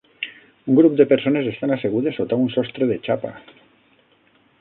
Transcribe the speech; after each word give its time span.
Un 0.71 0.77
grup 0.77 0.95
de 1.01 1.05
persones 1.11 1.49
estan 1.51 1.73
assegudes 1.75 2.17
sota 2.21 2.39
un 2.45 2.49
sostre 2.55 2.87
de 2.93 2.97
xapa. 3.09 3.35